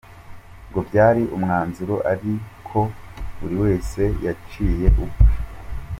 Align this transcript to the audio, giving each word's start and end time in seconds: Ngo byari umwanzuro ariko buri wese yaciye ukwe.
Ngo 0.69 0.79
byari 0.87 1.21
umwanzuro 1.35 1.95
ariko 2.13 2.79
buri 3.39 3.55
wese 3.63 4.01
yaciye 4.25 4.87
ukwe. 5.05 5.25